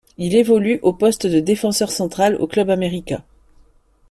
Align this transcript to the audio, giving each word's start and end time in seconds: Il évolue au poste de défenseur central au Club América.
Il 0.17 0.33
évolue 0.35 0.79
au 0.81 0.93
poste 0.93 1.27
de 1.27 1.39
défenseur 1.39 1.91
central 1.91 2.35
au 2.39 2.47
Club 2.47 2.71
América. 2.71 3.23